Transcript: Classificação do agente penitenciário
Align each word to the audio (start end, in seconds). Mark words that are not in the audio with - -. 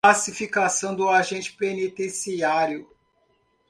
Classificação 0.03 0.95
do 0.95 1.07
agente 1.07 1.53
penitenciário 1.53 2.89